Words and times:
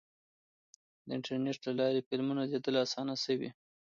د 1.05 1.09
انټرنیټ 1.15 1.59
له 1.67 1.73
لارې 1.79 2.05
فلمونه 2.07 2.41
لیدل 2.51 2.75
اسانه 2.85 3.15
شوي. 3.23 3.49